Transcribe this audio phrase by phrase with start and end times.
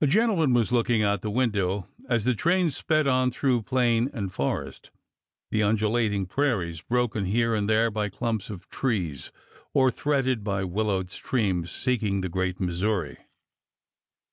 [0.00, 4.32] A gentleman was looking from the window as the train sped on through plain and
[4.32, 4.90] forest,
[5.52, 8.68] the undulating prairies broken here and there by clumps of.
[8.68, 9.30] trees
[9.72, 13.16] or threaded by willowed streams seeking the great Missouri.